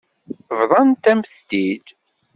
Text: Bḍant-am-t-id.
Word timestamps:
Bḍant-am-t-id. 0.59 1.87